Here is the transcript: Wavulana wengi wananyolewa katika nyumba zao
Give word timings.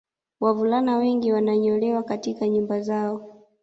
Wavulana 0.39 0.97
wengi 0.97 1.31
wananyolewa 1.31 2.03
katika 2.03 2.47
nyumba 2.47 2.81
zao 2.81 3.35